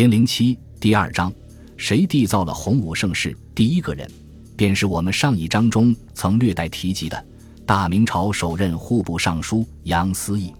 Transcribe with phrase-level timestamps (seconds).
[0.00, 1.30] 零零七第二章，
[1.76, 3.36] 谁缔造了洪武盛世？
[3.54, 4.10] 第一个人，
[4.56, 7.22] 便是我们上一章中曾略带提及的
[7.66, 10.54] 大明朝首任户部尚书杨思义。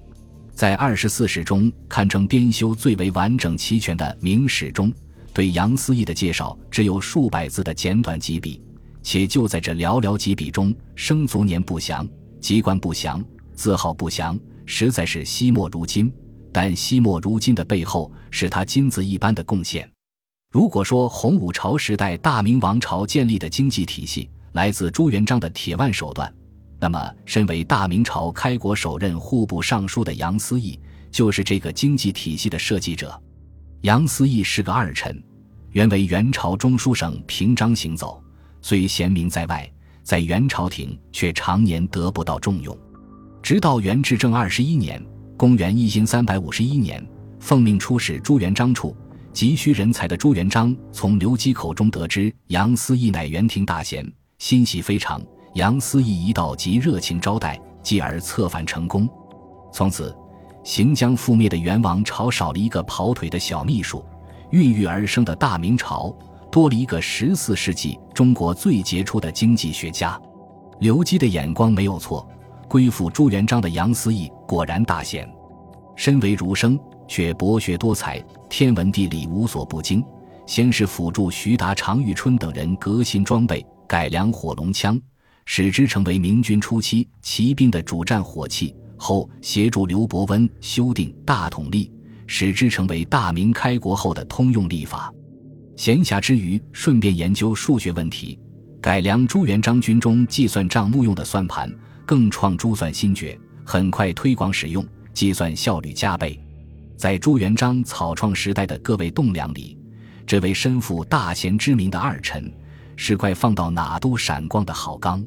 [0.53, 4.93] 在二十四史中堪称编修最为完整齐全的《明史》中，
[5.33, 8.61] 对杨思义的介绍只有数百字的简短几笔，
[9.03, 12.07] 且就在这寥寥几笔中，生卒年不详，
[12.43, 16.13] 籍贯不详，字号不详，实在是惜墨如金。
[16.53, 19.89] 但惜墨如金的背后是他金子一般的贡献。
[20.53, 26.33] 如果说洪武朝时代大明王朝建立的经济体系来自朱元璋的铁腕手段，
[26.81, 30.79] 那么身为大明朝开国首任户部尚书的杨思义
[31.11, 33.21] 就是这个经济体系的设计者。
[33.83, 35.23] 杨思义是个二臣，
[35.71, 38.21] 原为元朝中书省平章行走，
[38.61, 39.71] 虽贤名在外，
[40.03, 42.77] 在元朝廷却常年得不到重用。
[43.41, 45.01] 直到元至正二十一年。
[45.41, 47.03] 公元一三三百五十一年，
[47.39, 48.95] 奉命出使朱元璋处，
[49.33, 55.19] 急需人才的朱元璋从刘基口中得知杨思义乃元廷大贤，欣喜非常。
[55.55, 59.09] 杨思义一到，即热情招待，继而策反成功。
[59.73, 60.15] 从此，
[60.63, 64.05] 行将覆灭的元王朝少了一个跑腿的小秘书，
[64.51, 66.15] 孕育而生的大明朝
[66.53, 70.21] 多了一个十四世纪中国最杰出的经济学家。
[70.81, 72.29] 刘基的眼光没有错。
[72.71, 75.29] 归附朱元璋的杨思义果然大贤，
[75.97, 80.01] 身为儒生，却博学多才，天文地理无所不精。
[80.47, 84.97] 先是辅助徐达、常遇春等人革新装备，改良火龙枪，
[85.47, 91.91] 使之成为明军初期骑兵的主战火器；后协助刘伯温修订大统历，
[92.29, 95.13] 使之成为大明开国后的通用历法。
[95.75, 98.39] 闲暇之余，顺便研究数学问题，
[98.81, 101.69] 改良朱元璋军中计算账目用的算盘。
[102.11, 106.37] 更创珠算新诀，很快推广使用，计算效率加倍。
[106.97, 109.79] 在朱元璋草创时代的各位栋梁里，
[110.27, 112.53] 这位身负大贤之名的二臣，
[112.97, 115.25] 是块放到哪都闪光的好钢。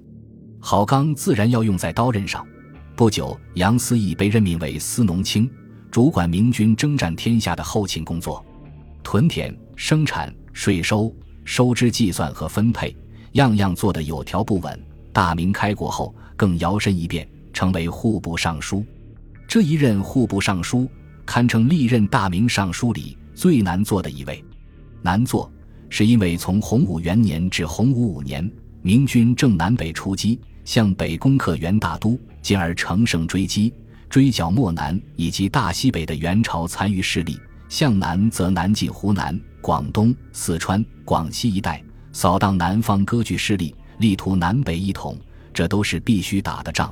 [0.59, 2.45] 好钢自然要用在刀刃上。
[2.97, 5.49] 不久，杨思义被任命为司农卿，
[5.89, 8.45] 主管明军征战天下的后勤工作，
[9.01, 11.09] 屯田、生产、税收、
[11.45, 12.93] 收支计算和分配，
[13.31, 14.77] 样样做得有条不紊。
[15.13, 16.13] 大明开国后。
[16.35, 18.83] 更摇身一变，成为户部尚书。
[19.47, 20.89] 这一任户部尚书，
[21.25, 24.43] 堪称历任大明尚书里最难做的一位。
[25.01, 25.49] 难做，
[25.89, 28.51] 是因为从洪武元年至洪武五年，
[28.81, 33.71] 明军正南北出击，向北攻克元大都，进而乘胜追击，
[34.09, 37.35] 追剿漠南以及大西北的元朝残余势力；
[37.69, 41.81] 向南则南进湖南、广东、四川、广西一带，
[42.11, 45.17] 扫荡南方割据势力，力图南北一统。
[45.55, 46.91] 这都是必须打的仗，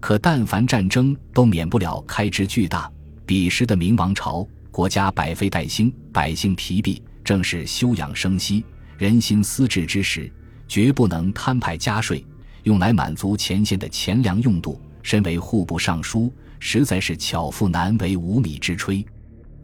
[0.00, 2.92] 可但凡战争都免不了开支巨大。
[3.24, 8.62] 彼时的明王朝，国家百废待兴，百姓疲弊，正是休养生息、
[8.98, 10.30] 人心思治之时，
[10.68, 12.22] 绝不能摊派加税，
[12.64, 14.78] 用来满足前线的钱粮用度。
[15.02, 16.30] 身为户部尚书，
[16.60, 19.02] 实在是巧妇难为无米之炊。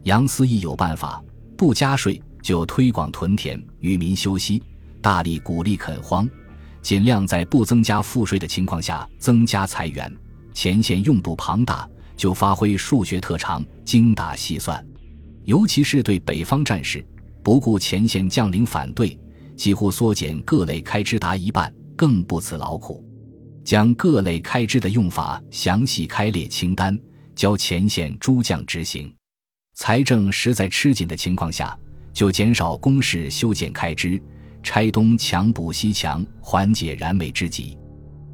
[0.05, 1.23] 杨思义有办法，
[1.55, 4.63] 不加税就推广屯田，与民休息，
[5.03, 6.27] 大力鼓励垦荒。
[6.83, 10.13] 尽量在不增加赋税的情况下增加财源，
[10.53, 14.85] 前线用度庞大，就发挥数学特长，精打细算。
[15.45, 17.03] 尤其是对北方战士，
[17.41, 19.17] 不顾前线将领反对，
[19.55, 23.01] 几乎缩减各类开支达一半，更不辞劳苦，
[23.63, 26.99] 将各类开支的用法详细开列清单，
[27.33, 29.13] 交前线诸将执行。
[29.73, 31.77] 财政实在吃紧的情况下，
[32.11, 34.21] 就减少工事修建开支。
[34.63, 37.77] 拆东墙补西墙，缓解燃眉之急，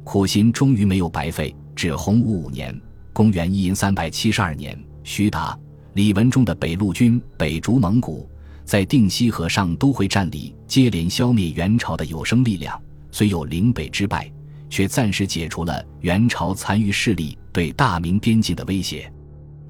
[0.04, 1.54] 苦心终于没有白费。
[1.74, 2.78] 至洪武五年
[3.12, 5.58] （公元一三百七十二年），徐达、
[5.94, 8.28] 李文忠的北路军北逐蒙古，
[8.64, 12.80] 在定西河上都会战里接连消灭元朝的有生力量，
[13.10, 14.30] 虽有岭北之败，
[14.68, 19.12] 却暂时解除了元朝残余势力对大明边境的威胁。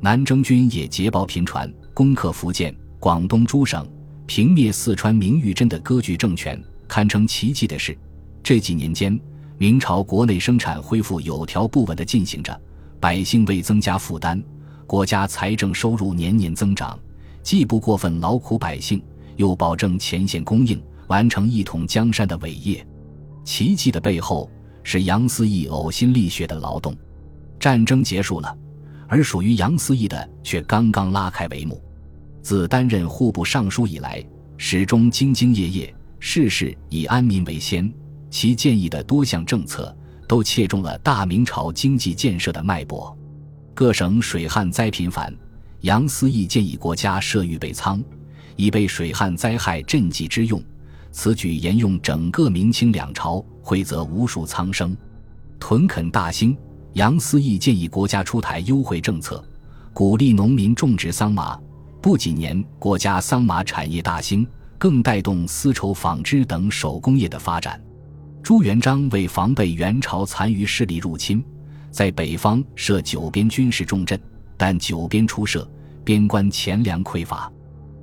[0.01, 3.87] 南征军也捷报频传，攻克福建、广东诸省。
[4.31, 6.57] 平灭四川明玉珍的割据政权，
[6.87, 7.99] 堪称奇迹的是，
[8.45, 9.19] 这几年间，
[9.59, 12.57] 明朝国内生产恢复有条不紊地进行着，
[13.01, 14.41] 百姓未增加负担，
[14.87, 16.97] 国家财政收入年年增长，
[17.43, 19.03] 既不过分劳苦百姓，
[19.35, 22.87] 又保证前线供应，完成一统江山的伟业。
[23.43, 24.49] 奇迹的背后
[24.85, 26.97] 是杨思义呕心沥血的劳动。
[27.59, 28.57] 战争结束了，
[29.09, 31.83] 而属于杨思义的却刚刚拉开帷幕。
[32.43, 34.25] 自担任户部尚书以来，
[34.57, 37.93] 始终兢兢业业，事事以安民为先。
[38.31, 39.95] 其建议的多项政策
[40.29, 43.17] 都切中了大明朝经济建设的脉搏。
[43.75, 45.35] 各省水旱灾频繁，
[45.81, 48.03] 杨思义建议国家设预备仓，
[48.57, 50.63] 以备水旱灾害赈济之用。
[51.11, 54.97] 此举沿用整个明清两朝，惠泽无数苍生。
[55.59, 56.57] 屯垦大兴，
[56.93, 59.45] 杨思义建议国家出台优惠政策，
[59.93, 61.59] 鼓励农民种植桑麻。
[62.03, 64.47] 不几年，国家桑麻产业大兴，
[64.79, 67.79] 更带动丝绸、纺织等手工业的发展。
[68.43, 71.45] 朱元璋为防备元朝残余势力入侵，
[71.91, 74.19] 在北方设九边军事重镇，
[74.57, 75.71] 但九边出设，
[76.03, 77.53] 边关钱粮匮乏，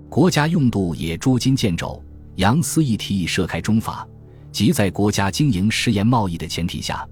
[0.09, 2.01] 国家用度也捉襟见肘。
[2.35, 4.07] 杨思义提议设开中法，
[4.51, 7.03] 即在国家经营食盐贸易的前提下，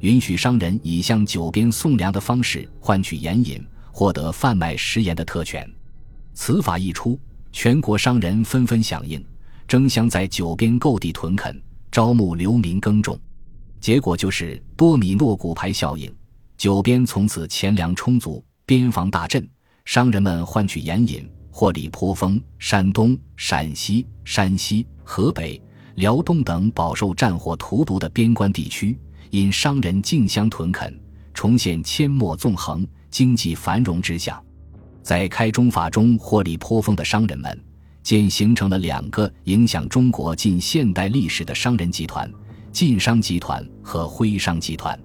[0.00, 5.64] 允许商人以向九边送粮的方式换取盐引，获得贩卖食盐的特权。
[6.34, 7.18] 此法一出，
[7.52, 9.24] 全国商人纷纷响应，
[9.66, 13.18] 争相在九边购地屯垦，招募流民耕种。
[13.80, 16.12] 结果就是多米诺骨牌效应，
[16.56, 19.48] 九边从此钱粮充足，边防大振，
[19.84, 21.28] 商人们换取盐引。
[21.54, 25.62] 获利颇丰、山东、陕西、山西、河北、
[25.96, 28.98] 辽东等饱受战火荼毒的边关地区，
[29.28, 30.98] 因商人竞相屯垦，
[31.34, 34.42] 重现阡陌纵横、经济繁荣之象。
[35.02, 37.58] 在开中法中获利颇丰的商人们，
[38.02, 42.30] 渐形成了两个影响中国近现代历史的商人集团：
[42.70, 44.98] 晋商集团和徽商集团。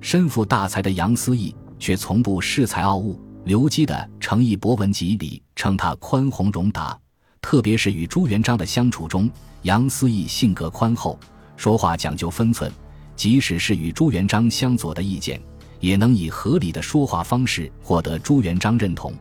[0.00, 3.20] 身负大才的杨思义却从不恃才傲物。
[3.44, 6.98] 刘基的《诚意博文集》里称他宽宏容达，
[7.40, 9.30] 特别是与朱元璋的相处中，
[9.62, 11.18] 杨思义性格宽厚，
[11.56, 12.70] 说话讲究分寸，
[13.16, 15.40] 即使是与朱元璋相左的意见，
[15.80, 19.12] 也能以合理的说话方式获得朱元璋认同。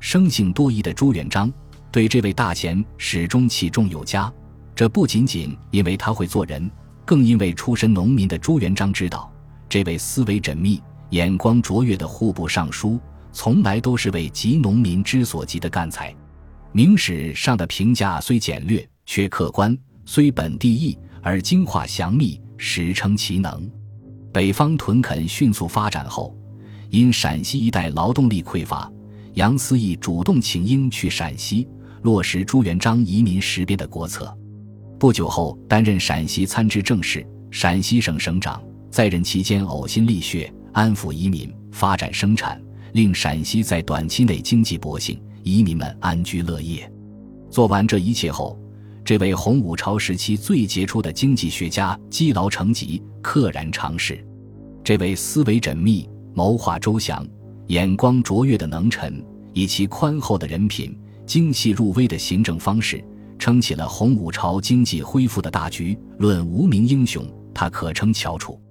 [0.00, 1.52] 生性多疑的朱元璋
[1.92, 4.32] 对这位大贤始终器重有加，
[4.74, 6.68] 这不仅仅因为他会做人，
[7.04, 9.30] 更因为出身农民的朱元璋知道，
[9.68, 12.98] 这位思维缜密、眼光卓越的户部尚书。
[13.32, 16.12] 从来都是为急农民之所急的干才。
[16.72, 19.72] 明史上的评价虽简略，却客观；
[20.04, 23.70] 虽本地义，而精化详密，实称其能。
[24.32, 26.36] 北方屯垦迅速发展后，
[26.90, 28.90] 因陕西一带劳动力匮乏，
[29.34, 31.66] 杨思义主动请缨去陕西，
[32.02, 34.36] 落实朱元璋移民实边的国策。
[34.98, 42.60] 不久后，担任陕西参知政事、陕西省省长，在任期间呕心沥血，安抚移民，发展生产。
[42.92, 46.90] 令陕西在短期内经济勃兴，移民们安居乐业。
[47.48, 48.58] 做完这一切后，
[49.10, 54.24] 这位洪武朝时期最杰出的经济学家积劳成疾，溘然长逝。
[54.84, 57.26] 这位思维缜密、谋划周详、
[57.66, 59.20] 眼光卓越的能臣，
[59.52, 60.96] 以其宽厚的人品、
[61.26, 63.04] 精细入微的行政方式，
[63.36, 65.98] 撑起了洪武朝经济恢复的大局。
[66.18, 68.62] 论无名英雄，他可称翘楚。